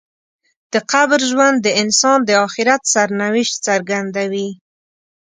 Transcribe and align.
د 0.73 0.75
قبر 0.91 1.19
ژوند 1.31 1.57
د 1.61 1.67
انسان 1.81 2.19
د 2.25 2.29
آخرت 2.45 2.81
سرنوشت 2.93 3.55
څرګندوي. 3.67 4.49